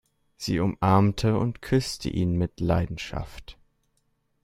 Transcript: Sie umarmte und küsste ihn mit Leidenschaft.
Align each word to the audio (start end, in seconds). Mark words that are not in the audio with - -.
Sie 0.35 0.59
umarmte 0.59 1.37
und 1.37 1.61
küsste 1.61 2.09
ihn 2.09 2.35
mit 2.35 2.59
Leidenschaft. 2.59 3.59